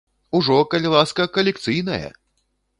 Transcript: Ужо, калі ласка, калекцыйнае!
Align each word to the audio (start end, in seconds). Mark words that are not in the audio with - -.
Ужо, 0.39 0.57
калі 0.71 0.93
ласка, 0.95 1.29
калекцыйнае! 1.37 2.05